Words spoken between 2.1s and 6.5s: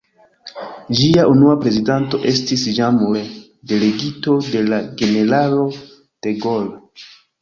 estis Jean Moulin, delegito de la generalo de